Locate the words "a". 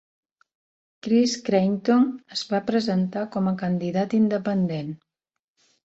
3.53-3.57